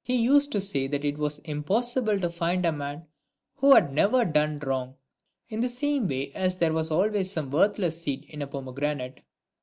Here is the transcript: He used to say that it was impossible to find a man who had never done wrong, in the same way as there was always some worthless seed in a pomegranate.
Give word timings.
He 0.00 0.16
used 0.16 0.52
to 0.52 0.60
say 0.62 0.86
that 0.86 1.04
it 1.04 1.18
was 1.18 1.38
impossible 1.40 2.18
to 2.20 2.30
find 2.30 2.64
a 2.64 2.72
man 2.72 3.06
who 3.56 3.74
had 3.74 3.92
never 3.92 4.24
done 4.24 4.58
wrong, 4.60 4.94
in 5.50 5.60
the 5.60 5.68
same 5.68 6.08
way 6.08 6.32
as 6.32 6.56
there 6.56 6.72
was 6.72 6.90
always 6.90 7.30
some 7.30 7.50
worthless 7.50 8.00
seed 8.00 8.24
in 8.30 8.40
a 8.40 8.46
pomegranate. 8.46 9.20